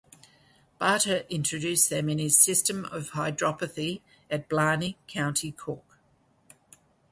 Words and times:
Barter 0.79 1.25
introduced 1.29 1.91
them 1.91 2.09
in 2.09 2.17
his 2.17 2.35
system 2.35 2.85
of 2.85 3.11
hydropathy 3.11 4.01
at 4.31 4.49
Blarney, 4.49 4.97
County 5.05 5.51
Cork. 5.51 5.99